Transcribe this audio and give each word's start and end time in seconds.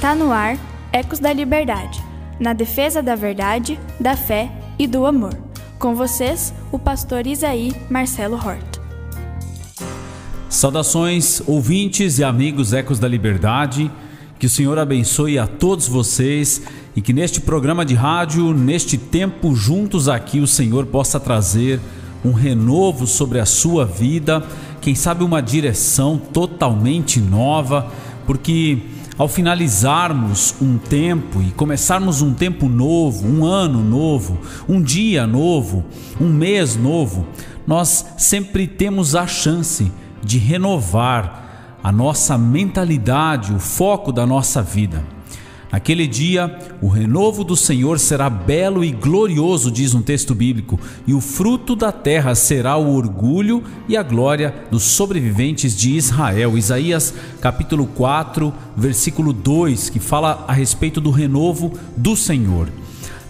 Está 0.00 0.14
no 0.14 0.32
ar 0.32 0.58
Ecos 0.94 1.18
da 1.18 1.30
Liberdade, 1.30 2.02
na 2.40 2.54
defesa 2.54 3.02
da 3.02 3.14
verdade, 3.14 3.78
da 4.00 4.16
fé 4.16 4.50
e 4.78 4.86
do 4.86 5.04
amor. 5.04 5.36
Com 5.78 5.94
vocês, 5.94 6.54
o 6.72 6.78
pastor 6.78 7.26
Isaí 7.26 7.74
Marcelo 7.90 8.36
Hort. 8.36 8.80
Saudações, 10.48 11.42
ouvintes 11.46 12.18
e 12.18 12.24
amigos 12.24 12.72
Ecos 12.72 12.98
da 12.98 13.06
Liberdade. 13.06 13.90
Que 14.38 14.46
o 14.46 14.48
Senhor 14.48 14.78
abençoe 14.78 15.38
a 15.38 15.46
todos 15.46 15.86
vocês 15.86 16.62
e 16.96 17.02
que 17.02 17.12
neste 17.12 17.38
programa 17.38 17.84
de 17.84 17.92
rádio, 17.92 18.54
neste 18.54 18.96
tempo 18.96 19.54
juntos 19.54 20.08
aqui, 20.08 20.40
o 20.40 20.46
Senhor 20.46 20.86
possa 20.86 21.20
trazer 21.20 21.78
um 22.24 22.32
renovo 22.32 23.06
sobre 23.06 23.38
a 23.38 23.44
sua 23.44 23.84
vida, 23.84 24.42
quem 24.80 24.94
sabe 24.94 25.22
uma 25.22 25.42
direção 25.42 26.16
totalmente 26.16 27.20
nova, 27.20 27.92
porque 28.26 28.78
ao 29.20 29.28
finalizarmos 29.28 30.54
um 30.62 30.78
tempo 30.78 31.42
e 31.42 31.50
começarmos 31.50 32.22
um 32.22 32.32
tempo 32.32 32.70
novo, 32.70 33.28
um 33.28 33.44
ano 33.44 33.84
novo, 33.84 34.38
um 34.66 34.80
dia 34.80 35.26
novo, 35.26 35.84
um 36.18 36.32
mês 36.32 36.74
novo, 36.74 37.26
nós 37.66 38.14
sempre 38.16 38.66
temos 38.66 39.14
a 39.14 39.26
chance 39.26 39.92
de 40.24 40.38
renovar 40.38 41.76
a 41.84 41.92
nossa 41.92 42.38
mentalidade, 42.38 43.52
o 43.52 43.58
foco 43.58 44.10
da 44.10 44.24
nossa 44.26 44.62
vida. 44.62 45.04
Naquele 45.72 46.08
dia, 46.08 46.58
o 46.82 46.88
renovo 46.88 47.44
do 47.44 47.54
Senhor 47.54 48.00
será 48.00 48.28
belo 48.28 48.84
e 48.84 48.90
glorioso, 48.90 49.70
diz 49.70 49.94
um 49.94 50.02
texto 50.02 50.34
bíblico, 50.34 50.80
e 51.06 51.14
o 51.14 51.20
fruto 51.20 51.76
da 51.76 51.92
terra 51.92 52.34
será 52.34 52.76
o 52.76 52.92
orgulho 52.96 53.62
e 53.88 53.96
a 53.96 54.02
glória 54.02 54.52
dos 54.68 54.82
sobreviventes 54.82 55.76
de 55.76 55.96
Israel. 55.96 56.58
Isaías 56.58 57.14
capítulo 57.40 57.86
4, 57.86 58.52
versículo 58.76 59.32
2, 59.32 59.90
que 59.90 60.00
fala 60.00 60.44
a 60.48 60.52
respeito 60.52 61.00
do 61.00 61.12
renovo 61.12 61.72
do 61.96 62.16
Senhor. 62.16 62.68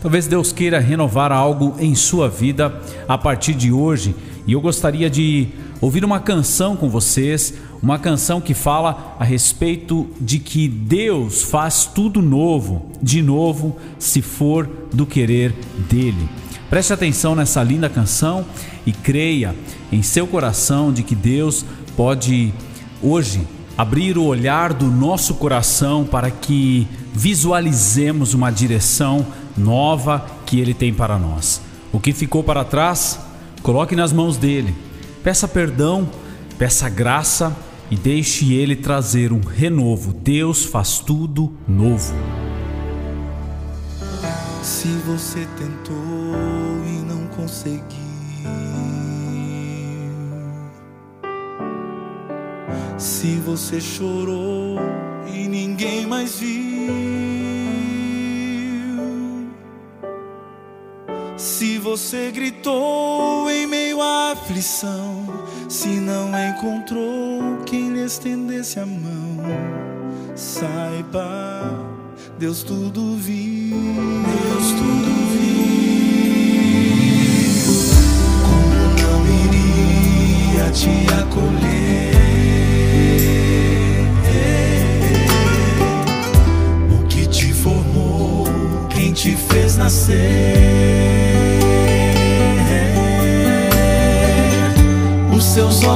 Talvez 0.00 0.26
Deus 0.26 0.50
queira 0.50 0.80
renovar 0.80 1.30
algo 1.30 1.76
em 1.78 1.94
sua 1.94 2.26
vida 2.26 2.80
a 3.06 3.18
partir 3.18 3.52
de 3.52 3.70
hoje, 3.70 4.14
e 4.46 4.52
eu 4.52 4.60
gostaria 4.62 5.10
de 5.10 5.48
ouvir 5.80 6.04
uma 6.04 6.20
canção 6.20 6.76
com 6.76 6.88
vocês, 6.88 7.54
uma 7.82 7.98
canção 7.98 8.40
que 8.40 8.52
fala 8.52 9.16
a 9.18 9.24
respeito 9.24 10.08
de 10.20 10.38
que 10.38 10.68
Deus 10.68 11.42
faz 11.42 11.86
tudo 11.86 12.20
novo, 12.20 12.90
de 13.02 13.22
novo, 13.22 13.76
se 13.98 14.20
for 14.20 14.68
do 14.92 15.06
querer 15.06 15.54
dele. 15.88 16.28
Preste 16.68 16.92
atenção 16.92 17.34
nessa 17.34 17.62
linda 17.62 17.88
canção 17.88 18.44
e 18.86 18.92
creia 18.92 19.56
em 19.90 20.02
seu 20.02 20.26
coração 20.26 20.92
de 20.92 21.02
que 21.02 21.14
Deus 21.14 21.64
pode 21.96 22.52
hoje 23.02 23.46
abrir 23.76 24.18
o 24.18 24.24
olhar 24.24 24.74
do 24.74 24.86
nosso 24.86 25.34
coração 25.34 26.04
para 26.04 26.30
que 26.30 26.86
visualizemos 27.12 28.34
uma 28.34 28.50
direção 28.50 29.26
nova 29.56 30.26
que 30.44 30.60
ele 30.60 30.74
tem 30.74 30.92
para 30.92 31.18
nós. 31.18 31.60
O 31.92 31.98
que 31.98 32.12
ficou 32.12 32.44
para 32.44 32.62
trás, 32.62 33.18
coloque 33.62 33.96
nas 33.96 34.12
mãos 34.12 34.36
dele 34.36 34.74
Peça 35.22 35.46
perdão, 35.46 36.08
peça 36.58 36.88
graça 36.88 37.54
e 37.90 37.96
deixe 37.96 38.54
Ele 38.54 38.74
trazer 38.74 39.32
um 39.32 39.40
renovo. 39.40 40.14
Deus 40.14 40.64
faz 40.64 40.98
tudo 40.98 41.52
novo. 41.68 42.14
Se 44.62 44.88
você 45.06 45.46
tentou 45.58 45.94
e 46.86 47.02
não 47.04 47.26
conseguiu, 47.36 47.84
se 52.96 53.36
você 53.36 53.78
chorou 53.78 54.78
e 55.26 55.46
ninguém 55.46 56.06
mais 56.06 56.38
viu. 56.38 56.70
Se 61.36 61.78
você 61.78 62.30
gritou 62.30 63.50
em 63.50 63.66
meio 63.66 63.79
aflição, 64.32 65.24
se 65.68 65.88
não 65.88 66.30
encontrou 66.48 67.58
quem 67.66 67.92
lhe 67.92 68.04
estendesse 68.04 68.78
a 68.78 68.86
mão, 68.86 69.38
saiba, 70.36 71.72
Deus 72.38 72.62
tudo 72.62 73.16
viu. 73.16 73.76
Deus 73.76 74.72
tudo 74.72 75.09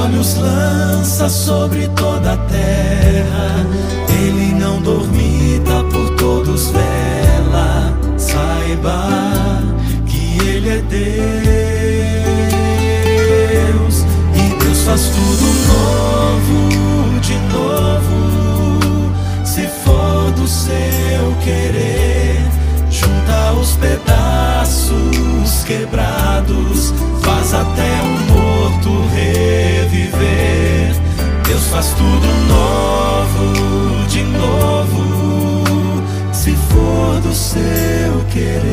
olhos 0.05 0.35
lança 0.35 1.27
sobre 1.29 1.87
toda 1.89 2.33
a 2.33 2.37
terra. 2.37 3.65
Ele 4.09 4.53
não 4.53 4.81
dormita 4.81 5.83
por 5.91 6.15
todos 6.15 6.69
vela. 6.71 7.93
Saiba 8.17 9.63
que 10.05 10.37
Ele 10.45 10.69
é 10.69 10.81
Deus 13.81 14.05
e 14.35 14.63
Deus 14.63 14.81
faz 14.83 15.01
tudo 15.09 15.45
novo 15.67 16.64
faz 31.75 31.87
tudo 31.89 32.27
novo, 32.47 34.07
de 34.07 34.23
novo, 34.23 35.63
se 36.31 36.51
for 36.69 37.19
do 37.19 37.35
seu 37.35 38.23
querer. 38.31 38.63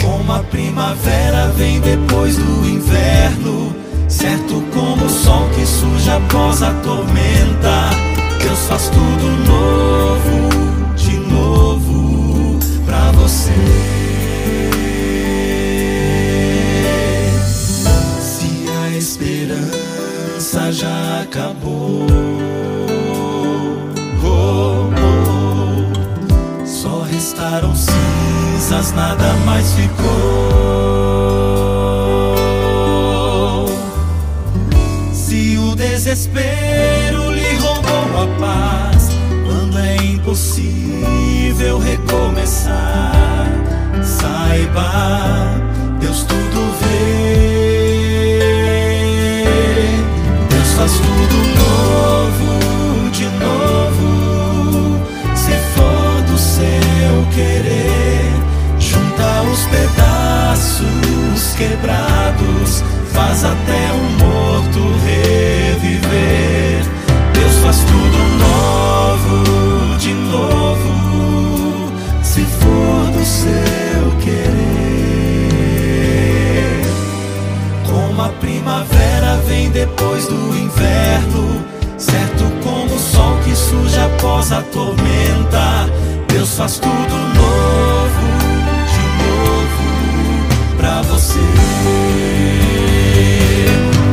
Como 0.00 0.32
a 0.32 0.38
primavera 0.38 1.48
vem 1.48 1.78
depois 1.80 2.38
do 2.38 2.66
inverno, 2.66 3.76
certo 4.08 4.64
como 4.72 5.04
o 5.04 5.10
sol 5.10 5.46
que 5.54 5.66
surge 5.66 6.10
após 6.10 6.62
a 6.62 6.72
tormenta. 6.82 7.90
Deus 8.42 8.60
faz 8.68 8.88
tudo 8.88 9.26
novo, 9.46 10.55
faz 50.86 50.98
tudo 50.98 51.36
novo, 51.58 53.10
de 53.10 53.24
novo. 53.24 55.00
Se 55.34 55.52
for 55.74 56.22
do 56.22 56.38
seu 56.38 57.26
querer, 57.34 58.32
junta 58.78 59.42
os 59.52 59.66
pedaços 59.66 61.54
quebrados, 61.56 62.84
faz 63.12 63.44
até 63.44 63.92
o 63.92 64.15
depois 79.96 80.26
do 80.26 80.54
inverno, 80.54 81.64
certo 81.96 82.44
como 82.62 82.94
o 82.94 82.98
sol 82.98 83.38
que 83.44 83.56
surge 83.56 83.98
após 83.98 84.52
a 84.52 84.60
tormenta. 84.62 85.90
Deus 86.28 86.54
faz 86.54 86.78
tudo 86.78 87.16
novo, 87.34 88.26
de 88.92 89.00
novo, 89.24 89.84
pra 90.76 91.00
você. 91.02 91.40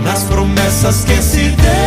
nas 0.05 0.25
promessas 0.25 1.05
que 1.05 1.23
se 1.23 1.49
deu. 1.51 1.84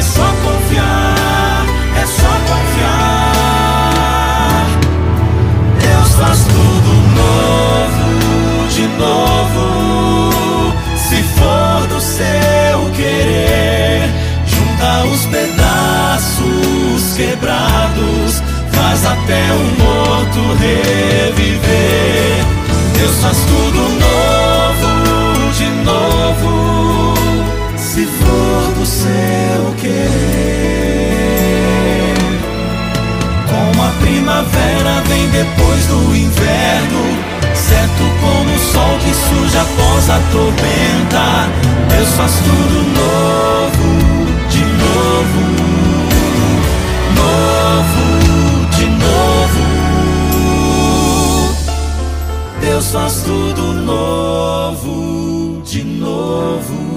É 0.00 0.02
só 0.02 0.24
confiar, 0.42 1.66
é 1.94 2.06
só 2.06 2.32
confiar. 2.48 3.84
Deus 5.78 6.10
faz 6.14 6.38
tudo 6.44 6.90
novo 7.20 8.68
de 8.70 8.88
novo. 8.96 10.72
Se 10.96 11.22
for 11.22 11.86
do 11.88 12.00
seu 12.00 12.90
querer, 12.96 14.08
junta 14.46 15.04
os 15.12 15.26
pedaços 15.26 17.12
quebrados, 17.14 18.42
faz 18.72 19.04
até 19.04 19.52
o 19.52 19.64
morto 19.82 20.40
reviver. 20.60 22.46
Deus 22.96 23.16
faz 23.20 23.36
tudo 23.36 23.59
depois 35.42 35.86
do 35.86 36.14
inverno 36.14 37.00
certo 37.54 38.04
como 38.20 38.54
o 38.54 38.58
sol 38.58 38.98
que 38.98 39.14
surge 39.14 39.56
após 39.56 40.10
a 40.10 40.18
tormenta. 40.32 41.48
Deus 41.88 42.08
faz 42.10 42.32
tudo 42.44 42.82
novo, 43.00 43.88
de 44.50 44.64
novo, 44.84 45.42
novo, 47.16 48.06
de 48.76 48.86
novo. 48.86 49.64
Deus 52.60 52.86
faz 52.90 53.22
tudo 53.22 53.72
novo, 53.72 55.62
de 55.64 55.82
novo. 55.84 56.89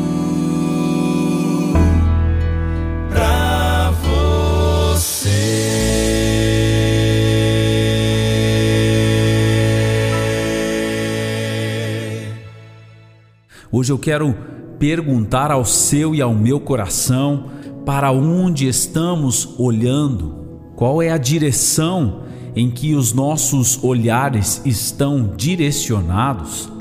Hoje 13.76 13.92
eu 13.92 13.98
quero 13.98 14.38
perguntar 14.78 15.50
ao 15.50 15.66
seu 15.66 16.14
e 16.14 16.22
ao 16.22 16.36
meu 16.36 16.60
coração 16.60 17.46
para 17.84 18.12
onde 18.12 18.68
estamos 18.68 19.56
olhando, 19.58 20.36
qual 20.76 21.02
é 21.02 21.10
a 21.10 21.18
direção 21.18 22.22
em 22.56 22.70
que 22.70 22.94
os 22.94 23.14
nossos 23.14 23.84
olhares 23.84 24.62
estão 24.64 25.34
direcionados. 25.36 26.72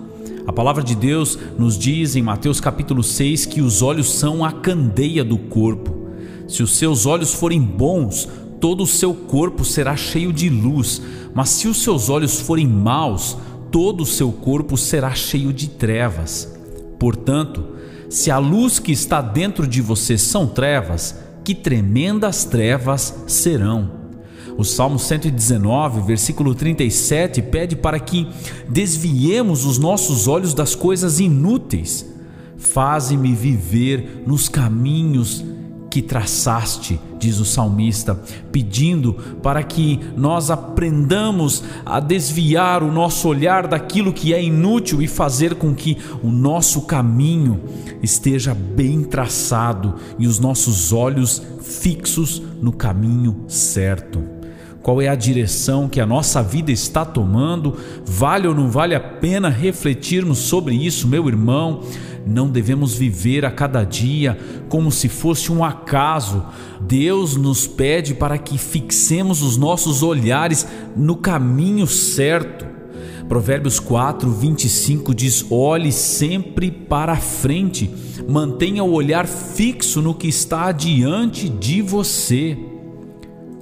A 0.46 0.52
palavra 0.52 0.84
de 0.84 0.94
Deus 0.94 1.38
nos 1.58 1.78
diz 1.78 2.14
em 2.14 2.20
Mateus 2.20 2.60
capítulo 2.60 3.02
6 3.02 3.46
que 3.46 3.62
os 3.62 3.80
olhos 3.80 4.12
são 4.12 4.44
a 4.44 4.52
candeia 4.52 5.24
do 5.24 5.38
corpo. 5.38 5.96
Se 6.46 6.62
os 6.62 6.76
seus 6.76 7.06
olhos 7.06 7.32
forem 7.32 7.62
bons, 7.62 8.28
todo 8.60 8.82
o 8.82 8.86
seu 8.86 9.14
corpo 9.14 9.64
será 9.64 9.96
cheio 9.96 10.30
de 10.30 10.50
luz, 10.50 11.00
mas 11.32 11.48
se 11.48 11.68
os 11.68 11.82
seus 11.82 12.10
olhos 12.10 12.38
forem 12.38 12.68
maus, 12.68 13.38
todo 13.70 14.02
o 14.02 14.06
seu 14.06 14.30
corpo 14.30 14.76
será 14.76 15.14
cheio 15.14 15.54
de 15.54 15.70
trevas. 15.70 16.60
Portanto, 17.02 17.64
se 18.08 18.30
a 18.30 18.38
luz 18.38 18.78
que 18.78 18.92
está 18.92 19.20
dentro 19.20 19.66
de 19.66 19.82
você 19.82 20.16
são 20.16 20.46
trevas, 20.46 21.18
que 21.42 21.52
tremendas 21.52 22.44
trevas 22.44 23.24
serão. 23.26 23.90
O 24.56 24.62
Salmo 24.62 25.00
119, 25.00 26.00
versículo 26.02 26.54
37, 26.54 27.42
pede 27.42 27.74
para 27.74 27.98
que 27.98 28.28
desviemos 28.68 29.64
os 29.64 29.78
nossos 29.78 30.28
olhos 30.28 30.54
das 30.54 30.76
coisas 30.76 31.18
inúteis. 31.18 32.06
Faze-me 32.56 33.34
viver 33.34 34.22
nos 34.24 34.48
caminhos 34.48 35.44
que 35.92 36.00
traçaste, 36.00 36.98
diz 37.18 37.38
o 37.38 37.44
salmista, 37.44 38.18
pedindo 38.50 39.12
para 39.42 39.62
que 39.62 40.00
nós 40.16 40.50
aprendamos 40.50 41.62
a 41.84 42.00
desviar 42.00 42.82
o 42.82 42.90
nosso 42.90 43.28
olhar 43.28 43.66
daquilo 43.66 44.10
que 44.10 44.32
é 44.32 44.42
inútil 44.42 45.02
e 45.02 45.06
fazer 45.06 45.54
com 45.56 45.74
que 45.74 45.98
o 46.22 46.30
nosso 46.30 46.80
caminho 46.86 47.60
esteja 48.02 48.54
bem 48.54 49.04
traçado 49.04 49.96
e 50.18 50.26
os 50.26 50.38
nossos 50.38 50.94
olhos 50.94 51.42
fixos 51.60 52.40
no 52.62 52.72
caminho 52.72 53.44
certo 53.46 54.24
qual 54.82 55.00
é 55.00 55.06
a 55.06 55.14
direção 55.14 55.88
que 55.88 56.00
a 56.00 56.06
nossa 56.06 56.42
vida 56.42 56.72
está 56.72 57.04
tomando, 57.04 57.76
vale 58.04 58.48
ou 58.48 58.54
não 58.54 58.68
vale 58.68 58.96
a 58.96 59.00
pena 59.00 59.48
refletirmos 59.48 60.38
sobre 60.38 60.74
isso, 60.74 61.06
meu 61.06 61.28
irmão. 61.28 61.82
Não 62.26 62.48
devemos 62.48 62.94
viver 62.94 63.44
a 63.44 63.50
cada 63.50 63.84
dia 63.84 64.38
como 64.68 64.90
se 64.92 65.08
fosse 65.08 65.50
um 65.50 65.64
acaso. 65.64 66.44
Deus 66.80 67.36
nos 67.36 67.66
pede 67.66 68.14
para 68.14 68.38
que 68.38 68.56
fixemos 68.56 69.42
os 69.42 69.56
nossos 69.56 70.02
olhares 70.02 70.66
no 70.96 71.16
caminho 71.16 71.86
certo. 71.86 72.66
Provérbios 73.28 73.80
4, 73.80 74.30
25 74.30 75.14
diz: 75.14 75.46
Olhe 75.50 75.90
sempre 75.90 76.70
para 76.70 77.12
a 77.12 77.16
frente, 77.16 77.90
mantenha 78.28 78.84
o 78.84 78.92
olhar 78.92 79.26
fixo 79.26 80.02
no 80.02 80.14
que 80.14 80.28
está 80.28 80.70
diante 80.70 81.48
de 81.48 81.82
você. 81.82 82.56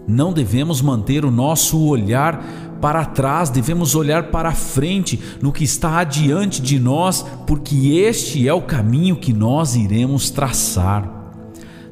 Não 0.09 0.33
devemos 0.33 0.83
manter 0.83 1.25
o 1.25 1.31
nosso 1.31 1.79
olhar 1.87 2.70
para 2.81 3.05
trás, 3.05 3.51
devemos 3.51 3.95
olhar 3.95 4.25
para 4.31 4.53
frente, 4.53 5.21
no 5.41 5.53
que 5.53 5.65
está 5.65 5.99
adiante 5.99 6.63
de 6.63 6.79
nós, 6.79 7.25
porque 7.47 7.99
este 7.99 8.49
é 8.49 8.55
o 8.55 8.63
caminho 8.63 9.17
que 9.17 9.33
nós 9.33 9.77
iremos 9.77 10.31
traçar. 10.31 11.21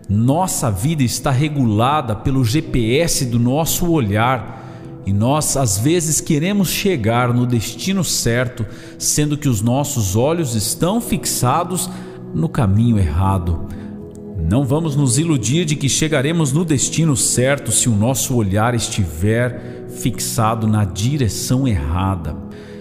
Nossa 0.08 0.70
vida 0.70 1.02
está 1.02 1.30
regulada 1.30 2.16
pelo 2.16 2.42
GPS 2.42 3.26
do 3.26 3.38
nosso 3.38 3.90
olhar. 3.90 4.56
E 5.04 5.12
nós 5.12 5.56
às 5.56 5.78
vezes 5.78 6.20
queremos 6.20 6.68
chegar 6.68 7.32
no 7.32 7.46
destino 7.46 8.02
certo, 8.02 8.64
sendo 8.98 9.36
que 9.36 9.48
os 9.48 9.60
nossos 9.60 10.16
olhos 10.16 10.54
estão 10.54 11.00
fixados 11.00 11.90
no 12.34 12.48
caminho 12.48 12.98
errado. 12.98 13.68
Não 14.50 14.64
vamos 14.64 14.96
nos 14.96 15.18
iludir 15.18 15.66
de 15.66 15.76
que 15.76 15.90
chegaremos 15.90 16.52
no 16.52 16.64
destino 16.64 17.14
certo 17.14 17.70
se 17.70 17.88
o 17.88 17.94
nosso 17.94 18.34
olhar 18.34 18.74
estiver 18.74 19.77
fixado 19.88 20.66
na 20.66 20.84
direção 20.84 21.66
errada. 21.66 22.36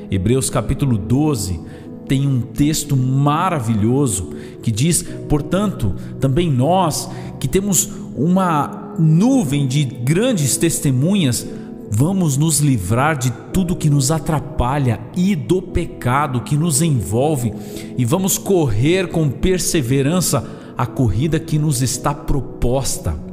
Hebreus 0.10 0.50
capítulo 0.50 0.98
12 0.98 1.60
tem 2.08 2.26
um 2.26 2.42
texto 2.42 2.96
maravilhoso 2.96 4.30
que 4.62 4.72
diz: 4.72 5.04
portanto, 5.28 5.96
também 6.20 6.52
nós 6.52 7.10
que 7.40 7.48
temos 7.48 7.90
uma 8.16 8.96
nuvem 8.98 9.68
de 9.68 9.84
grandes 9.84 10.58
testemunhas, 10.58 11.46
vamos 11.92 12.38
nos 12.38 12.60
livrar 12.60 13.18
de 13.18 13.32
tudo 13.54 13.76
que 13.76 13.90
nos 13.90 14.12
atrapalha 14.12 15.00
e 15.16 15.36
do 15.36 15.62
pecado 15.62 16.42
que 16.42 16.58
nos 16.58 16.82
envolve 16.82 17.54
e 17.98 18.06
vamos 18.06 18.38
correr 18.38 19.10
com 19.10 19.30
perseverança 19.30 20.46
a 20.78 20.86
corrida 20.86 21.40
que 21.40 21.58
nos 21.58 21.82
está 21.82 22.14
proposta. 22.14 23.26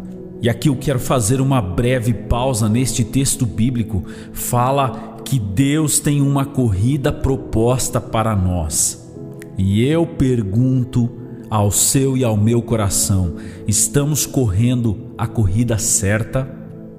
E 0.45 0.49
aqui 0.51 0.69
eu 0.69 0.77
quero 0.77 1.01
fazer 1.01 1.41
uma 1.41 1.63
breve 1.63 2.13
pausa 2.13 2.69
neste 2.69 3.03
texto 3.03 3.47
bíblico. 3.47 4.05
Fala 4.35 5.17
que 5.25 5.39
Deus 5.39 5.99
tem 5.99 6.21
uma 6.21 6.45
corrida 6.45 7.11
proposta 7.11 7.99
para 7.99 8.37
nós. 8.37 9.11
E 9.57 9.83
eu 9.83 10.07
pergunto 10.07 11.11
ao 11.49 11.71
seu 11.71 12.15
e 12.15 12.23
ao 12.23 12.37
meu 12.37 12.61
coração: 12.61 13.37
estamos 13.67 14.27
correndo 14.27 15.15
a 15.17 15.27
corrida 15.27 15.79
certa? 15.79 16.47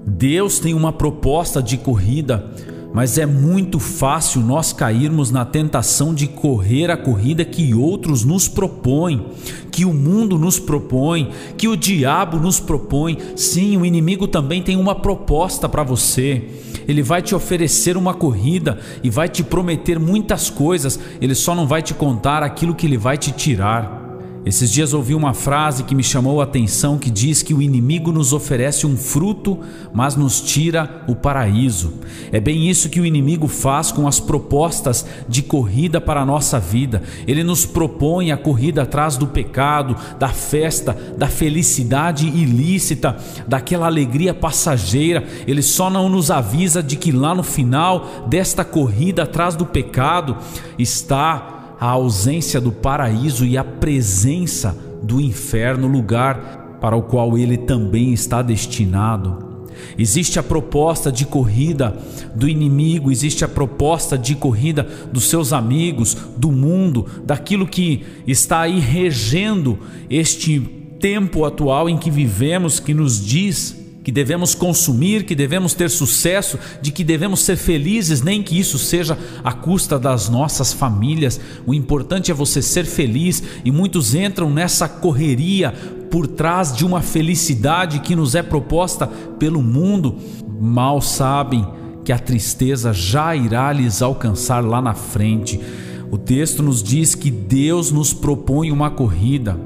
Deus 0.08 0.58
tem 0.58 0.74
uma 0.74 0.92
proposta 0.92 1.62
de 1.62 1.78
corrida 1.78 2.52
mas 2.96 3.18
é 3.18 3.26
muito 3.26 3.78
fácil 3.78 4.40
nós 4.40 4.72
cairmos 4.72 5.30
na 5.30 5.44
tentação 5.44 6.14
de 6.14 6.28
correr 6.28 6.90
a 6.90 6.96
corrida 6.96 7.44
que 7.44 7.76
outros 7.76 8.24
nos 8.24 8.48
propõem, 8.48 9.26
que 9.70 9.84
o 9.84 9.94
mundo 9.94 10.40
nos 10.40 10.60
propõe, 10.60 11.30
que 11.58 11.68
o 11.68 11.76
diabo 11.76 12.40
nos 12.40 12.58
propõe. 12.58 13.18
Sim, 13.36 13.76
o 13.76 13.86
inimigo 13.86 14.30
também 14.30 14.64
tem 14.64 14.78
uma 14.78 14.96
proposta 14.96 15.68
para 15.68 15.84
você. 15.84 16.48
Ele 16.88 17.04
vai 17.04 17.22
te 17.22 17.36
oferecer 17.36 17.98
uma 17.98 18.14
corrida 18.14 18.80
e 19.04 19.10
vai 19.10 19.28
te 19.28 19.44
prometer 19.44 20.00
muitas 20.00 20.50
coisas, 20.50 20.98
ele 21.20 21.36
só 21.36 21.54
não 21.54 21.68
vai 21.68 21.82
te 21.82 21.94
contar 21.94 22.44
aquilo 22.44 22.74
que 22.74 22.86
ele 22.86 22.98
vai 22.98 23.18
te 23.18 23.34
tirar. 23.34 23.95
Esses 24.46 24.70
dias 24.70 24.94
ouvi 24.94 25.16
uma 25.16 25.34
frase 25.34 25.84
que 25.84 25.96
me 25.96 26.04
chamou 26.04 26.40
a 26.40 26.44
atenção 26.44 27.00
que 27.00 27.10
diz 27.10 27.42
que 27.42 27.52
o 27.52 27.64
inimigo 27.64 28.12
nos 28.12 28.32
oferece 28.32 28.86
um 28.86 28.96
fruto, 28.96 29.58
mas 29.92 30.16
nos 30.16 30.40
tira 30.40 31.04
o 31.08 31.16
paraíso. 31.16 31.96
É 32.32 32.40
bem 32.40 32.70
isso 32.70 32.88
que 32.88 33.02
o 33.02 33.06
inimigo 33.08 33.48
faz 33.48 33.92
com 33.92 34.08
as 34.08 34.20
propostas 34.20 35.04
de 35.28 35.42
corrida 35.42 36.00
para 36.00 36.22
a 36.22 36.26
nossa 36.26 36.60
vida. 36.60 37.02
Ele 37.28 37.44
nos 37.44 37.66
propõe 37.66 38.32
a 38.32 38.38
corrida 38.38 38.84
atrás 38.84 39.18
do 39.18 39.26
pecado, 39.26 39.96
da 40.20 40.30
festa, 40.30 40.96
da 41.18 41.28
felicidade 41.28 42.28
ilícita, 42.28 43.18
daquela 43.48 43.88
alegria 43.88 44.32
passageira. 44.32 45.24
Ele 45.48 45.64
só 45.64 45.90
não 45.90 46.08
nos 46.08 46.30
avisa 46.30 46.84
de 46.84 46.96
que 46.96 47.12
lá 47.12 47.34
no 47.34 47.42
final 47.42 48.28
desta 48.28 48.64
corrida 48.64 49.24
atrás 49.24 49.56
do 49.56 49.66
pecado 49.66 50.38
está 50.78 51.55
a 51.80 51.88
ausência 51.88 52.62
do 52.62 52.72
paraíso 52.72 53.46
e 53.46 53.58
a 53.58 53.64
presença 53.64 54.78
do 55.02 55.22
inferno, 55.22 55.88
lugar 55.88 56.78
para 56.82 56.96
o 56.96 57.04
qual 57.04 57.38
ele 57.38 57.58
também 57.58 58.14
está 58.14 58.42
destinado. 58.42 59.46
Existe 59.98 60.40
a 60.40 60.44
proposta 60.44 61.12
de 61.12 61.26
corrida 61.26 61.98
do 62.34 62.48
inimigo, 62.48 63.12
existe 63.12 63.44
a 63.44 63.48
proposta 63.48 64.18
de 64.18 64.36
corrida 64.36 64.88
dos 65.12 65.26
seus 65.30 65.54
amigos, 65.54 66.16
do 66.38 66.52
mundo, 66.52 67.06
daquilo 67.24 67.68
que 67.68 68.04
está 68.26 68.62
aí 68.62 68.80
regendo 68.80 69.78
este 70.10 70.60
tempo 71.00 71.46
atual 71.46 71.90
em 71.90 71.98
que 71.98 72.10
vivemos, 72.10 72.80
que 72.80 72.94
nos 72.94 73.24
diz 73.24 73.85
que 74.06 74.12
devemos 74.12 74.54
consumir, 74.54 75.26
que 75.26 75.34
devemos 75.34 75.74
ter 75.74 75.90
sucesso, 75.90 76.60
de 76.80 76.92
que 76.92 77.04
devemos 77.04 77.40
ser 77.40 77.56
felizes, 77.56 78.22
nem 78.22 78.44
que 78.44 78.60
isso 78.60 78.78
seja 78.78 79.18
à 79.44 79.52
custa 79.52 79.98
das 79.98 80.30
nossas 80.30 80.72
famílias. 80.72 81.42
O 81.66 81.74
importante 81.74 82.30
é 82.30 82.34
você 82.34 82.62
ser 82.62 82.86
feliz 82.86 83.42
e 83.66 83.72
muitos 83.72 84.14
entram 84.14 84.48
nessa 84.52 84.88
correria 84.88 85.72
por 86.12 86.28
trás 86.28 86.72
de 86.72 86.86
uma 86.86 87.02
felicidade 87.02 87.98
que 88.02 88.16
nos 88.16 88.36
é 88.36 88.44
proposta 88.44 89.08
pelo 89.08 89.60
mundo. 89.60 90.18
Mal 90.62 91.02
sabem 91.02 91.68
que 92.04 92.12
a 92.12 92.20
tristeza 92.20 92.94
já 92.94 93.36
irá 93.36 93.74
lhes 93.74 94.04
alcançar 94.04 94.64
lá 94.64 94.84
na 94.84 94.94
frente. 94.94 95.60
O 96.12 96.18
texto 96.20 96.62
nos 96.62 96.84
diz 96.84 97.16
que 97.16 97.32
Deus 97.32 97.92
nos 97.92 98.14
propõe 98.14 98.72
uma 98.72 98.92
corrida 98.92 99.60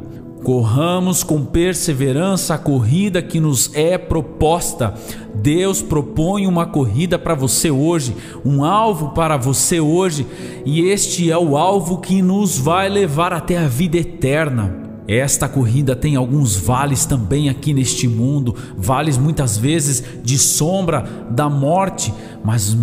Corramos 0.43 1.21
com 1.21 1.43
perseverança 1.43 2.53
a 2.53 2.57
corrida 2.57 3.21
que 3.21 3.39
nos 3.39 3.73
é 3.75 3.97
proposta. 3.97 4.93
Deus 5.35 5.81
propõe 5.81 6.47
uma 6.47 6.65
corrida 6.65 7.19
para 7.19 7.35
você 7.35 7.69
hoje, 7.69 8.15
um 8.45 8.63
alvo 8.63 9.09
para 9.09 9.35
você 9.35 9.79
hoje, 9.79 10.25
e 10.65 10.81
este 10.81 11.29
é 11.29 11.37
o 11.37 11.57
alvo 11.57 11.99
que 11.99 12.21
nos 12.21 12.57
vai 12.57 12.87
levar 12.87 13.33
até 13.33 13.57
a 13.57 13.67
vida 13.67 13.97
eterna. 13.97 14.75
Esta 15.07 15.49
corrida 15.49 15.95
tem 15.95 16.15
alguns 16.15 16.55
vales 16.55 17.05
também 17.05 17.49
aqui 17.49 17.73
neste 17.73 18.07
mundo, 18.07 18.55
vales 18.77 19.17
muitas 19.17 19.57
vezes 19.57 20.03
de 20.23 20.37
sombra 20.37 21.03
da 21.31 21.49
morte, 21.49 22.13
mas, 22.43 22.77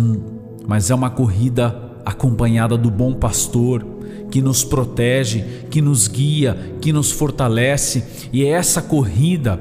mas 0.67 0.91
é 0.91 0.95
uma 0.95 1.09
corrida 1.09 1.75
acompanhada 2.05 2.77
do 2.77 2.91
bom 2.91 3.13
pastor 3.13 3.96
que 4.31 4.41
nos 4.41 4.63
protege, 4.63 5.43
que 5.69 5.81
nos 5.81 6.07
guia, 6.07 6.75
que 6.81 6.91
nos 6.91 7.11
fortalece, 7.11 8.03
e 8.31 8.43
é 8.43 8.49
essa 8.49 8.81
corrida 8.81 9.59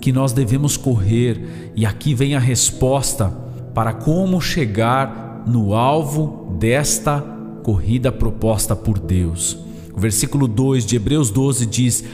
que 0.00 0.12
nós 0.12 0.32
devemos 0.32 0.76
correr. 0.76 1.72
E 1.74 1.84
aqui 1.84 2.14
vem 2.14 2.34
a 2.34 2.38
resposta 2.38 3.28
para 3.74 3.92
como 3.92 4.40
chegar 4.40 5.44
no 5.46 5.74
alvo 5.74 6.56
desta 6.58 7.20
corrida 7.62 8.12
proposta 8.12 8.76
por 8.76 8.98
Deus. 8.98 9.58
O 9.94 10.00
versículo 10.00 10.46
2 10.46 10.86
de 10.86 10.96
Hebreus 10.96 11.30
12 11.30 11.66
diz: 11.66 12.04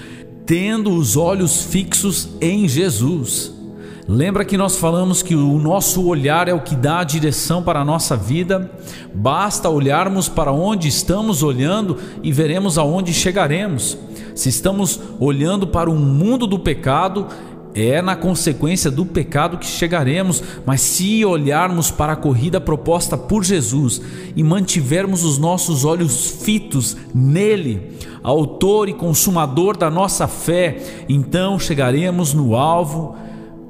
Tendo 0.46 0.92
os 0.92 1.16
olhos 1.16 1.64
fixos 1.64 2.30
em 2.40 2.68
Jesus 2.68 3.59
Lembra 4.08 4.44
que 4.44 4.56
nós 4.56 4.76
falamos 4.76 5.22
que 5.22 5.34
o 5.34 5.58
nosso 5.58 6.04
olhar 6.06 6.48
é 6.48 6.54
o 6.54 6.60
que 6.60 6.74
dá 6.74 7.00
a 7.00 7.04
direção 7.04 7.62
para 7.62 7.80
a 7.80 7.84
nossa 7.84 8.16
vida? 8.16 8.70
Basta 9.14 9.68
olharmos 9.68 10.28
para 10.28 10.52
onde 10.52 10.88
estamos 10.88 11.42
olhando 11.42 11.98
e 12.22 12.32
veremos 12.32 12.78
aonde 12.78 13.12
chegaremos. 13.12 13.96
Se 14.34 14.48
estamos 14.48 14.98
olhando 15.18 15.66
para 15.66 15.90
o 15.90 15.94
mundo 15.94 16.46
do 16.46 16.58
pecado, 16.58 17.26
é 17.74 18.02
na 18.02 18.16
consequência 18.16 18.90
do 18.90 19.06
pecado 19.06 19.58
que 19.58 19.66
chegaremos, 19.66 20.42
mas 20.66 20.80
se 20.80 21.24
olharmos 21.24 21.90
para 21.90 22.14
a 22.14 22.16
corrida 22.16 22.60
proposta 22.60 23.16
por 23.16 23.44
Jesus 23.44 24.00
e 24.34 24.42
mantivermos 24.42 25.24
os 25.24 25.38
nossos 25.38 25.84
olhos 25.84 26.26
fitos 26.42 26.96
nele, 27.14 27.96
autor 28.22 28.88
e 28.88 28.94
consumador 28.94 29.76
da 29.76 29.90
nossa 29.90 30.26
fé, 30.26 31.04
então 31.08 31.58
chegaremos 31.60 32.34
no 32.34 32.56
alvo 32.56 33.16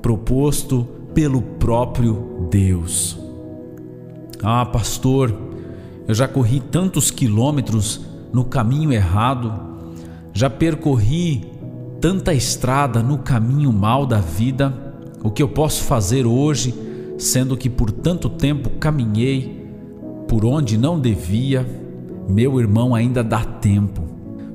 proposto 0.01 0.87
pelo 1.15 1.43
próprio 1.43 2.49
Deus. 2.51 3.19
Ah, 4.43 4.65
pastor, 4.65 5.35
eu 6.09 6.15
já 6.15 6.27
corri 6.27 6.61
tantos 6.61 7.11
quilômetros 7.11 8.01
no 8.33 8.45
caminho 8.45 8.93
errado, 8.93 9.53
já 10.33 10.49
percorri 10.49 11.45
tanta 12.01 12.33
estrada 12.33 13.03
no 13.03 13.19
caminho 13.19 13.73
mal 13.73 14.07
da 14.07 14.19
vida. 14.19 14.73
O 15.23 15.31
que 15.31 15.43
eu 15.43 15.49
posso 15.49 15.83
fazer 15.85 16.27
hoje, 16.27 16.75
sendo 17.19 17.57
que 17.57 17.69
por 17.69 17.91
tanto 17.91 18.29
tempo 18.31 18.71
caminhei 18.79 19.69
por 20.27 20.45
onde 20.45 20.79
não 20.79 20.99
devia? 20.99 21.67
Meu 22.29 22.59
irmão, 22.59 22.95
ainda 22.95 23.23
dá 23.23 23.45
tempo. 23.45 24.10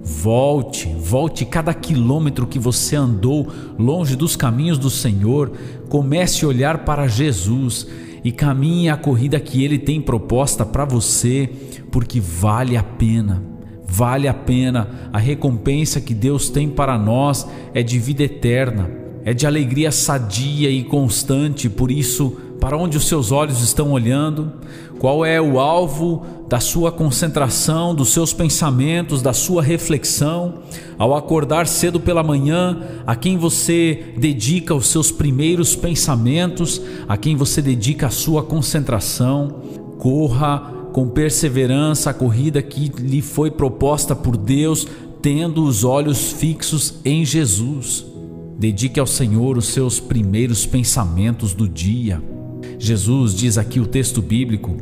Volte, 0.07 0.87
volte 0.99 1.43
cada 1.45 1.73
quilômetro 1.73 2.45
que 2.45 2.59
você 2.59 2.95
andou 2.95 3.51
longe 3.75 4.15
dos 4.15 4.35
caminhos 4.35 4.77
do 4.77 4.87
Senhor, 4.87 5.53
comece 5.89 6.45
a 6.45 6.47
olhar 6.47 6.85
para 6.85 7.07
Jesus 7.07 7.87
e 8.23 8.31
caminhe 8.31 8.87
a 8.87 8.95
corrida 8.95 9.39
que 9.39 9.63
Ele 9.63 9.79
tem 9.79 9.99
proposta 9.99 10.63
para 10.63 10.85
você, 10.85 11.49
porque 11.91 12.19
vale 12.19 12.77
a 12.77 12.83
pena. 12.83 13.41
Vale 13.83 14.27
a 14.27 14.33
pena, 14.33 15.09
a 15.11 15.17
recompensa 15.17 15.99
que 15.99 16.13
Deus 16.13 16.49
tem 16.51 16.69
para 16.69 16.99
nós 16.99 17.47
é 17.73 17.81
de 17.81 17.97
vida 17.97 18.23
eterna, 18.23 18.91
é 19.23 19.33
de 19.33 19.47
alegria 19.47 19.91
sadia 19.91 20.69
e 20.69 20.83
constante, 20.83 21.67
por 21.67 21.89
isso 21.89 22.39
para 22.59 22.77
onde 22.77 22.97
os 22.97 23.07
seus 23.07 23.31
olhos 23.31 23.61
estão 23.61 23.91
olhando? 23.91 24.53
Qual 24.99 25.25
é 25.25 25.41
o 25.41 25.59
alvo 25.59 26.25
da 26.47 26.59
sua 26.59 26.91
concentração, 26.91 27.93
dos 27.93 28.09
seus 28.09 28.33
pensamentos, 28.33 29.21
da 29.21 29.33
sua 29.33 29.61
reflexão? 29.61 30.55
Ao 30.97 31.15
acordar 31.15 31.67
cedo 31.67 31.99
pela 31.99 32.23
manhã, 32.23 32.81
a 33.05 33.15
quem 33.15 33.37
você 33.37 34.13
dedica 34.17 34.73
os 34.73 34.87
seus 34.87 35.11
primeiros 35.11 35.75
pensamentos, 35.75 36.81
a 37.07 37.17
quem 37.17 37.35
você 37.35 37.61
dedica 37.61 38.07
a 38.07 38.11
sua 38.11 38.41
concentração? 38.41 39.61
Corra 39.99 40.71
com 40.93 41.09
perseverança 41.09 42.09
a 42.09 42.13
corrida 42.13 42.61
que 42.61 42.89
lhe 42.97 43.21
foi 43.21 43.51
proposta 43.51 44.15
por 44.15 44.37
Deus, 44.37 44.87
tendo 45.21 45.65
os 45.65 45.83
olhos 45.83 46.31
fixos 46.31 46.95
em 47.03 47.25
Jesus. 47.25 48.05
Dedique 48.57 48.99
ao 48.99 49.05
Senhor 49.05 49.57
os 49.57 49.65
seus 49.65 49.99
primeiros 49.99 50.65
pensamentos 50.65 51.53
do 51.53 51.67
dia. 51.67 52.34
Jesus 52.77 53.33
diz 53.33 53.57
aqui 53.57 53.79
o 53.79 53.85
texto 53.85 54.21
bíblico 54.21 54.77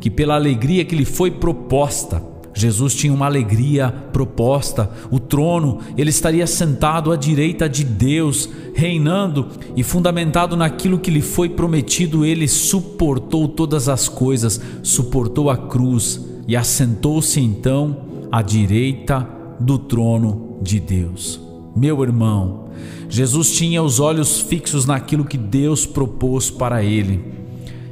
que 0.00 0.10
pela 0.10 0.34
alegria 0.34 0.84
que 0.84 0.94
lhe 0.94 1.04
foi 1.04 1.30
proposta, 1.30 2.22
Jesus 2.58 2.94
tinha 2.94 3.12
uma 3.12 3.26
alegria 3.26 3.88
proposta, 4.12 4.90
o 5.12 5.20
trono, 5.20 5.78
ele 5.96 6.10
estaria 6.10 6.46
sentado 6.46 7.12
à 7.12 7.16
direita 7.16 7.68
de 7.68 7.84
Deus, 7.84 8.48
reinando 8.74 9.46
e 9.76 9.84
fundamentado 9.84 10.56
naquilo 10.56 10.98
que 10.98 11.10
lhe 11.10 11.22
foi 11.22 11.48
prometido, 11.48 12.24
ele 12.24 12.48
suportou 12.48 13.46
todas 13.46 13.88
as 13.88 14.08
coisas, 14.08 14.60
suportou 14.82 15.50
a 15.50 15.56
cruz 15.56 16.20
e 16.48 16.56
assentou-se 16.56 17.38
então 17.38 17.96
à 18.32 18.42
direita 18.42 19.28
do 19.60 19.78
trono 19.78 20.58
de 20.60 20.80
Deus. 20.80 21.40
Meu 21.76 22.02
irmão, 22.02 22.67
Jesus 23.08 23.52
tinha 23.52 23.82
os 23.82 24.00
olhos 24.00 24.40
fixos 24.40 24.86
naquilo 24.86 25.24
que 25.24 25.38
Deus 25.38 25.86
propôs 25.86 26.50
para 26.50 26.82
ele 26.82 27.38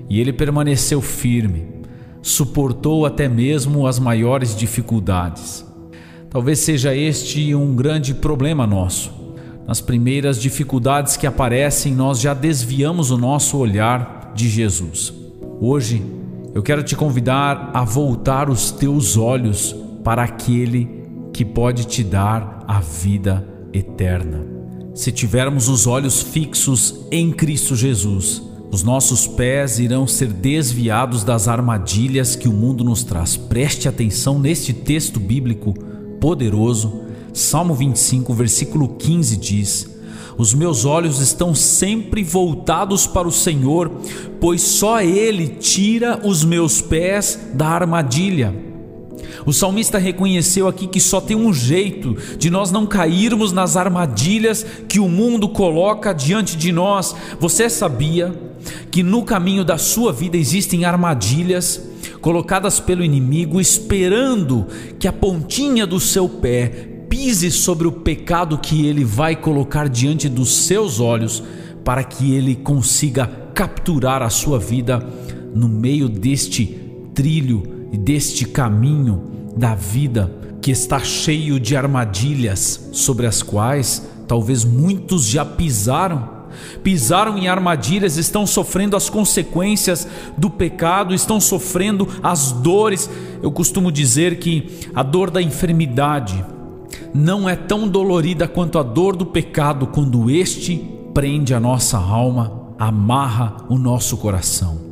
e 0.09 0.21
ele 0.21 0.33
permaneceu 0.33 1.01
firme, 1.01 1.67
suportou 2.23 3.07
até 3.07 3.29
mesmo 3.29 3.87
as 3.87 3.99
maiores 3.99 4.57
dificuldades. 4.57 5.65
Talvez 6.31 6.61
seja 6.61 6.95
este 6.95 7.55
um 7.55 7.75
grande 7.75 8.15
problema 8.15 8.67
nosso. 8.67 9.11
Nas 9.67 9.81
primeiras 9.81 10.41
dificuldades 10.41 11.17
que 11.17 11.27
aparecem, 11.27 11.93
nós 11.95 12.21
já 12.21 12.35
desviamos 12.35 13.11
o 13.11 13.19
nosso 13.19 13.59
olhar 13.59 14.33
de 14.35 14.49
Jesus. 14.49 15.13
Hoje, 15.61 16.03
eu 16.55 16.63
quero 16.63 16.83
te 16.83 16.95
convidar 16.95 17.71
a 17.75 17.85
voltar 17.85 18.49
os 18.49 18.71
teus 18.71 19.17
olhos 19.17 19.75
para 20.05 20.23
aquele 20.23 20.89
que 21.33 21.45
pode 21.45 21.85
te 21.87 22.05
dar 22.05 22.65
a 22.69 22.81
vida 22.81 23.47
eterna. 23.73 24.56
Se 24.97 25.13
tivermos 25.13 25.69
os 25.69 25.87
olhos 25.87 26.23
fixos 26.23 27.01
em 27.11 27.31
Cristo 27.31 27.77
Jesus, 27.77 28.43
os 28.73 28.83
nossos 28.83 29.27
pés 29.27 29.79
irão 29.79 30.07
ser 30.07 30.33
desviados 30.33 31.23
das 31.23 31.49
armadilhas 31.49 32.35
que 32.35 32.49
o 32.49 32.53
mundo 32.53 32.83
nos 32.83 33.05
traz. 33.05 33.37
Preste 33.37 33.91
atenção 33.91 34.39
neste 34.39 34.73
texto 34.73 35.21
bíblico 35.21 35.75
poderoso. 36.19 37.03
Salmo 37.35 37.75
25, 37.75 38.33
versículo 38.33 38.89
15 38.89 39.37
diz: 39.37 39.99
Os 40.39 40.55
meus 40.55 40.87
olhos 40.87 41.21
estão 41.21 41.55
sempre 41.55 42.25
voltados 42.25 43.07
para 43.07 43.29
o 43.29 43.33
Senhor, 43.33 44.01
pois 44.41 44.63
só 44.63 45.03
Ele 45.03 45.47
tira 45.47 46.27
os 46.27 46.43
meus 46.43 46.81
pés 46.81 47.39
da 47.53 47.69
armadilha. 47.69 48.66
O 49.45 49.53
salmista 49.53 49.99
reconheceu 49.99 50.67
aqui 50.67 50.87
que 50.87 51.01
só 51.01 51.21
tem 51.21 51.37
um 51.37 51.53
jeito 51.53 52.17
de 52.39 52.51
nós 52.51 52.71
não 52.71 52.87
cairmos 52.87 53.53
nas 53.53 53.77
armadilhas 53.77 54.65
que 54.89 54.99
o 54.99 55.09
mundo 55.09 55.49
coloca 55.49 56.13
diante 56.13 56.57
de 56.57 56.73
nós. 56.73 57.15
Você 57.39 57.69
sabia 57.69 58.35
que 58.91 59.03
no 59.03 59.23
caminho 59.23 59.65
da 59.65 59.79
sua 59.79 60.13
vida 60.13 60.37
existem 60.37 60.85
armadilhas 60.85 61.83
colocadas 62.21 62.81
pelo 62.81 63.05
inimigo, 63.05 63.61
esperando 63.61 64.67
que 64.99 65.07
a 65.07 65.13
pontinha 65.13 65.87
do 65.87 66.01
seu 66.01 66.29
pé 66.29 66.69
pise 67.09 67.51
sobre 67.51 67.87
o 67.87 67.93
pecado 67.93 68.59
que 68.59 68.87
ele 68.87 69.05
vai 69.05 69.37
colocar 69.37 69.89
diante 69.89 70.29
dos 70.29 70.67
seus 70.67 70.99
olhos, 70.99 71.43
para 71.85 72.03
que 72.03 72.35
ele 72.35 72.57
consiga 72.57 73.31
capturar 73.55 74.23
a 74.23 74.31
sua 74.31 74.59
vida 74.59 75.07
no 75.55 75.69
meio 75.69 76.09
deste 76.09 76.79
trilho 77.15 77.76
e 77.93 77.97
deste 77.97 78.45
caminho 78.45 79.23
da 79.57 79.75
vida 79.75 80.31
que 80.61 80.71
está 80.71 80.99
cheio 80.99 81.61
de 81.61 81.77
armadilhas 81.77 82.89
sobre 82.93 83.27
as 83.27 83.43
quais 83.43 84.07
talvez 84.27 84.65
muitos 84.65 85.25
já 85.27 85.45
pisaram. 85.45 86.37
Pisaram 86.83 87.37
em 87.37 87.49
armadilhas, 87.49 88.17
estão 88.17 88.47
sofrendo 88.47 88.97
as 88.97 89.11
consequências 89.11 90.09
do 90.37 90.49
pecado, 90.49 91.15
estão 91.15 91.41
sofrendo 91.41 92.09
as 92.23 92.51
dores. 92.51 93.09
Eu 93.43 93.53
costumo 93.53 93.93
dizer 93.93 94.39
que 94.39 94.89
a 94.95 95.03
dor 95.03 95.31
da 95.31 95.43
enfermidade 95.43 96.45
não 97.15 97.49
é 97.49 97.55
tão 97.55 97.87
dolorida 97.87 98.49
quanto 98.49 98.79
a 98.79 98.83
dor 98.83 99.17
do 99.17 99.27
pecado 99.27 99.87
quando 99.87 100.31
este 100.31 100.77
prende 101.13 101.55
a 101.55 101.61
nossa 101.61 101.99
alma, 101.99 102.75
amarra 102.79 103.59
o 103.69 103.79
nosso 103.79 104.17
coração. 104.17 104.86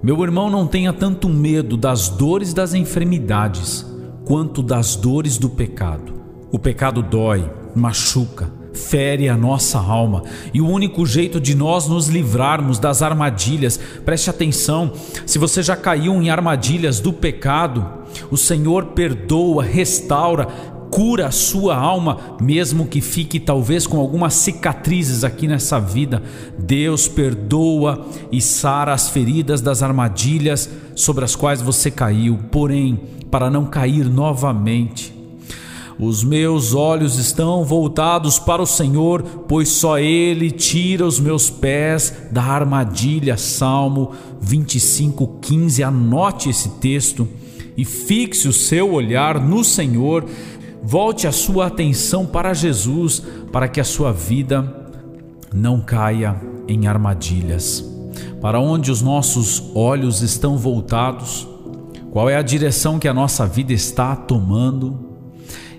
Meu 0.00 0.22
irmão, 0.22 0.48
não 0.48 0.64
tenha 0.64 0.92
tanto 0.92 1.28
medo 1.28 1.76
das 1.76 2.08
dores 2.08 2.54
das 2.54 2.72
enfermidades 2.72 3.84
quanto 4.24 4.62
das 4.62 4.94
dores 4.94 5.38
do 5.38 5.50
pecado. 5.50 6.14
O 6.52 6.58
pecado 6.58 7.02
dói, 7.02 7.50
machuca, 7.74 8.48
fere 8.72 9.28
a 9.28 9.36
nossa 9.36 9.76
alma, 9.78 10.22
e 10.54 10.60
o 10.60 10.68
único 10.68 11.04
jeito 11.04 11.40
de 11.40 11.52
nós 11.54 11.88
nos 11.88 12.06
livrarmos 12.06 12.78
das 12.78 13.02
armadilhas, 13.02 13.78
preste 14.04 14.30
atenção, 14.30 14.92
se 15.26 15.36
você 15.36 15.64
já 15.64 15.74
caiu 15.74 16.14
em 16.22 16.30
armadilhas 16.30 17.00
do 17.00 17.12
pecado, 17.12 17.84
o 18.30 18.36
Senhor 18.36 18.86
perdoa, 18.86 19.64
restaura, 19.64 20.46
cura 20.90 21.26
a 21.26 21.30
sua 21.30 21.76
alma, 21.76 22.36
mesmo 22.40 22.86
que 22.86 23.00
fique 23.00 23.38
talvez 23.38 23.86
com 23.86 23.98
algumas 23.98 24.34
cicatrizes 24.34 25.24
aqui 25.24 25.46
nessa 25.46 25.78
vida. 25.78 26.22
Deus 26.58 27.08
perdoa 27.08 28.06
e 28.30 28.40
sara 28.40 28.92
as 28.92 29.08
feridas 29.08 29.60
das 29.60 29.82
armadilhas 29.82 30.68
sobre 30.94 31.24
as 31.24 31.36
quais 31.36 31.62
você 31.62 31.90
caiu. 31.90 32.38
Porém, 32.50 33.00
para 33.30 33.50
não 33.50 33.66
cair 33.66 34.08
novamente. 34.08 35.18
Os 36.00 36.22
meus 36.22 36.74
olhos 36.74 37.18
estão 37.18 37.64
voltados 37.64 38.38
para 38.38 38.62
o 38.62 38.66
Senhor, 38.66 39.20
pois 39.48 39.68
só 39.68 39.98
Ele 39.98 40.48
tira 40.48 41.04
os 41.04 41.18
meus 41.18 41.50
pés 41.50 42.14
da 42.30 42.42
armadilha. 42.42 43.36
Salmo 43.36 44.12
25, 44.40 45.38
15. 45.40 45.82
Anote 45.82 46.50
esse 46.50 46.68
texto 46.78 47.26
e 47.76 47.84
fixe 47.84 48.46
o 48.46 48.52
seu 48.52 48.92
olhar 48.92 49.40
no 49.40 49.64
Senhor. 49.64 50.24
Volte 50.82 51.26
a 51.26 51.32
sua 51.32 51.66
atenção 51.66 52.24
para 52.24 52.54
Jesus, 52.54 53.22
para 53.52 53.68
que 53.68 53.80
a 53.80 53.84
sua 53.84 54.12
vida 54.12 54.90
não 55.52 55.80
caia 55.80 56.36
em 56.66 56.86
armadilhas. 56.86 57.84
Para 58.40 58.60
onde 58.60 58.90
os 58.90 59.02
nossos 59.02 59.62
olhos 59.74 60.22
estão 60.22 60.56
voltados, 60.56 61.46
qual 62.10 62.28
é 62.28 62.36
a 62.36 62.42
direção 62.42 62.98
que 62.98 63.08
a 63.08 63.14
nossa 63.14 63.46
vida 63.46 63.72
está 63.72 64.14
tomando? 64.14 65.08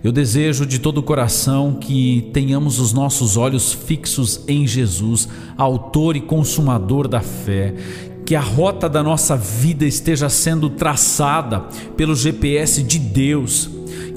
Eu 0.04 0.12
desejo 0.12 0.66
de 0.66 0.80
todo 0.80 1.00
o 1.00 1.04
coração 1.04 1.74
que 1.74 2.30
tenhamos 2.34 2.80
os 2.80 2.94
nossos 2.94 3.36
olhos 3.36 3.74
fixos 3.74 4.42
em 4.48 4.66
Jesus, 4.66 5.28
Autor 5.58 6.16
e 6.16 6.22
Consumador 6.22 7.08
da 7.08 7.20
fé, 7.20 7.76
que 8.26 8.36
a 8.36 8.40
rota 8.40 8.88
da 8.88 9.04
nossa 9.04 9.36
vida 9.36 9.86
esteja 9.86 10.30
sendo 10.30 10.70
traçada 10.70 11.66
pelo 11.98 12.16
GPS 12.16 12.82
de 12.82 13.00
Deus, 13.00 13.70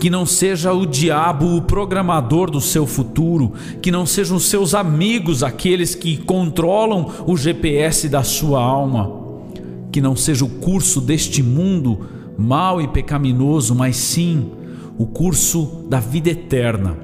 que 0.02 0.10
não 0.10 0.26
seja 0.26 0.72
o 0.72 0.84
diabo 0.84 1.56
o 1.56 1.62
programador 1.62 2.50
do 2.50 2.60
seu 2.60 2.88
futuro, 2.88 3.52
que 3.80 3.92
não 3.92 4.04
sejam 4.04 4.36
seus 4.36 4.74
amigos 4.74 5.44
aqueles 5.44 5.94
que 5.94 6.16
controlam 6.16 7.08
o 7.24 7.36
GPS 7.36 8.08
da 8.08 8.24
sua 8.24 8.60
alma 8.60 9.22
que 9.92 10.00
não 10.00 10.16
seja 10.16 10.44
o 10.44 10.48
curso 10.48 11.00
deste 11.00 11.40
mundo 11.40 12.00
mau 12.36 12.82
e 12.82 12.88
pecaminoso, 12.88 13.76
mas 13.76 13.94
sim 13.94 14.50
o 14.98 15.06
curso 15.06 15.86
da 15.88 16.00
vida 16.00 16.30
eterna 16.30 16.96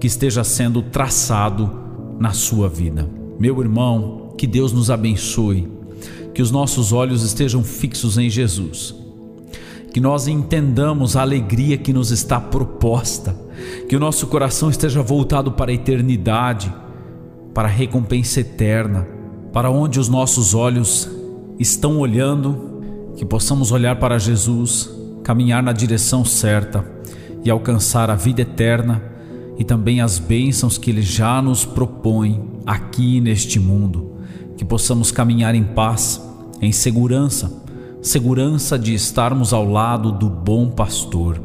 que 0.00 0.08
esteja 0.08 0.42
sendo 0.42 0.82
traçado 0.82 1.70
na 2.18 2.32
sua 2.32 2.68
vida. 2.68 3.08
Meu 3.38 3.60
irmão, 3.60 4.34
que 4.36 4.48
Deus 4.48 4.72
nos 4.72 4.90
abençoe, 4.90 5.68
que 6.34 6.42
os 6.42 6.50
nossos 6.50 6.92
olhos 6.92 7.22
estejam 7.22 7.62
fixos 7.62 8.18
em 8.18 8.28
Jesus, 8.28 8.96
que 9.92 10.00
nós 10.00 10.26
entendamos 10.26 11.16
a 11.16 11.20
alegria 11.20 11.76
que 11.76 11.92
nos 11.92 12.10
está 12.10 12.40
proposta, 12.40 13.36
que 13.88 13.94
o 13.94 14.00
nosso 14.00 14.26
coração 14.26 14.70
esteja 14.70 15.02
voltado 15.02 15.52
para 15.52 15.70
a 15.70 15.74
eternidade, 15.74 16.72
para 17.52 17.68
a 17.68 17.70
recompensa 17.70 18.40
eterna, 18.40 19.06
para 19.52 19.70
onde 19.70 20.00
os 20.00 20.08
nossos 20.08 20.54
olhos 20.54 21.10
estão 21.58 21.98
olhando, 21.98 23.12
que 23.16 23.24
possamos 23.26 23.70
olhar 23.70 23.96
para 23.96 24.18
Jesus, 24.18 24.90
caminhar 25.22 25.62
na 25.62 25.72
direção 25.72 26.24
certa 26.24 26.84
e 27.44 27.50
alcançar 27.50 28.10
a 28.10 28.14
vida 28.14 28.40
eterna 28.40 29.02
e 29.58 29.64
também 29.64 30.00
as 30.00 30.18
bênçãos 30.18 30.78
que 30.78 30.90
Ele 30.90 31.02
já 31.02 31.42
nos 31.42 31.66
propõe 31.66 32.42
aqui 32.64 33.20
neste 33.20 33.60
mundo. 33.60 34.12
Que 34.56 34.64
possamos 34.64 35.10
caminhar 35.10 35.54
em 35.54 35.64
paz, 35.64 36.22
em 36.60 36.72
segurança, 36.72 37.62
segurança 38.02 38.78
de 38.78 38.92
estarmos 38.92 39.54
ao 39.54 39.64
lado 39.64 40.12
do 40.12 40.28
bom 40.28 40.68
pastor. 40.68 41.40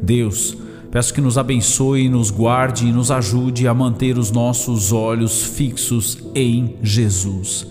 Deus, 0.00 0.56
peço 0.90 1.12
que 1.12 1.20
nos 1.20 1.36
abençoe, 1.36 2.08
nos 2.08 2.30
guarde 2.30 2.86
e 2.86 2.92
nos 2.92 3.10
ajude 3.10 3.68
a 3.68 3.74
manter 3.74 4.16
os 4.16 4.30
nossos 4.30 4.92
olhos 4.92 5.42
fixos 5.42 6.16
em 6.34 6.76
Jesus 6.82 7.66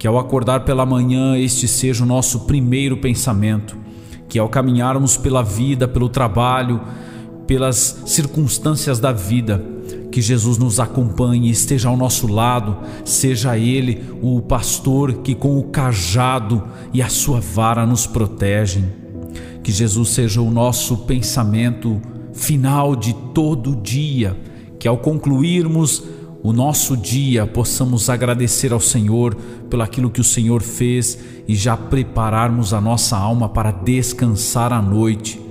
que 0.00 0.06
ao 0.06 0.18
acordar 0.18 0.60
pela 0.60 0.86
manhã 0.86 1.36
este 1.36 1.68
seja 1.68 2.02
o 2.04 2.06
nosso 2.06 2.46
primeiro 2.46 2.96
pensamento, 2.96 3.76
que 4.30 4.38
ao 4.38 4.48
caminharmos 4.48 5.18
pela 5.18 5.42
vida, 5.42 5.86
pelo 5.86 6.08
trabalho, 6.08 6.80
pelas 7.50 8.04
circunstâncias 8.06 9.00
da 9.00 9.10
vida, 9.10 9.60
que 10.12 10.22
Jesus 10.22 10.56
nos 10.56 10.78
acompanhe 10.78 11.50
esteja 11.50 11.88
ao 11.88 11.96
nosso 11.96 12.28
lado, 12.28 12.76
seja 13.04 13.58
Ele 13.58 14.04
o 14.22 14.40
pastor 14.40 15.14
que 15.14 15.34
com 15.34 15.58
o 15.58 15.64
cajado 15.64 16.62
e 16.94 17.02
a 17.02 17.08
sua 17.08 17.40
vara 17.40 17.84
nos 17.84 18.06
protegem. 18.06 18.84
Que 19.64 19.72
Jesus 19.72 20.10
seja 20.10 20.40
o 20.40 20.48
nosso 20.48 20.98
pensamento 20.98 22.00
final 22.32 22.94
de 22.94 23.12
todo 23.34 23.74
dia, 23.74 24.40
que 24.78 24.86
ao 24.86 24.98
concluirmos 24.98 26.04
o 26.44 26.52
nosso 26.52 26.96
dia 26.96 27.48
possamos 27.48 28.08
agradecer 28.08 28.72
ao 28.72 28.78
Senhor 28.78 29.34
pelo 29.68 29.82
aquilo 29.82 30.08
que 30.08 30.20
o 30.20 30.24
Senhor 30.24 30.62
fez 30.62 31.18
e 31.48 31.56
já 31.56 31.76
prepararmos 31.76 32.72
a 32.72 32.80
nossa 32.80 33.16
alma 33.16 33.48
para 33.48 33.72
descansar 33.72 34.72
à 34.72 34.80
noite 34.80 35.49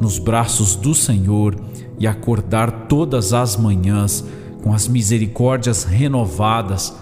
nos 0.00 0.18
braços 0.18 0.74
do 0.74 0.94
Senhor 0.94 1.56
e 1.98 2.06
acordar 2.06 2.86
todas 2.88 3.32
as 3.32 3.56
manhãs 3.56 4.24
com 4.62 4.72
as 4.72 4.88
misericórdias 4.88 5.84
renovadas 5.84 6.94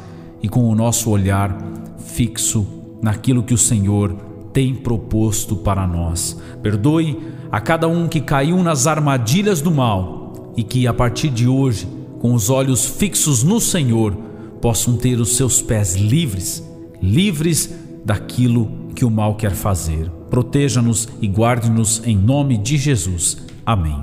e 0.43 0.49
com 0.49 0.69
o 0.69 0.75
nosso 0.75 1.11
olhar 1.11 1.57
fixo 1.99 2.67
naquilo 3.03 3.43
que 3.43 3.55
o 3.55 3.59
Senhor 3.59 4.15
tem 4.53 4.75
proposto 4.75 5.57
para 5.57 5.87
nós. 5.87 6.37
Perdoe 6.63 7.19
a 7.51 7.61
cada 7.61 7.87
um 7.87 8.09
que 8.09 8.21
caiu 8.21 8.63
nas 8.63 8.87
armadilhas 8.87 9.61
do 9.61 9.71
mal 9.71 10.53
e 10.57 10.63
que 10.63 10.87
a 10.87 10.95
partir 10.95 11.29
de 11.29 11.47
hoje 11.47 11.99
com 12.19 12.35
os 12.35 12.51
olhos 12.51 12.85
fixos 12.85 13.43
no 13.43 13.61
Senhor, 13.61 14.15
possam 14.61 14.97
ter 14.97 15.21
os 15.21 15.37
seus 15.37 15.63
pés 15.63 15.95
livres, 15.95 16.63
livres 17.01 17.73
daquilo 18.05 18.69
que 18.95 19.05
o 19.05 19.11
mal 19.11 19.37
quer 19.37 19.53
fazer. 19.53 20.18
Proteja-nos 20.31 21.09
e 21.21 21.27
guarde-nos 21.27 22.03
em 22.05 22.17
nome 22.17 22.59
de 22.59 22.77
Jesus. 22.77 23.39
Amém. 23.65 24.03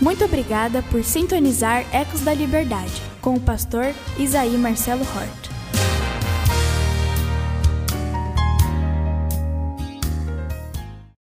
Muito 0.00 0.24
obrigada 0.24 0.82
por 0.90 1.04
sintonizar 1.04 1.84
Ecos 1.94 2.22
da 2.22 2.32
Liberdade 2.32 3.02
com 3.20 3.34
o 3.34 3.40
pastor 3.40 3.92
Isaí 4.18 4.56
Marcelo 4.56 5.02
Hort. 5.02 5.59